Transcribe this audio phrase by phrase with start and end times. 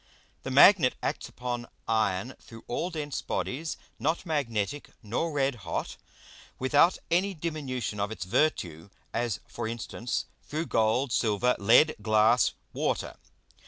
[0.41, 5.95] The Magnet acts upon Iron through all dense Bodies not magnetick nor red hot,
[6.57, 13.15] without any diminution of its Virtue; as for instance, through Gold, Silver, Lead, Glass, Water.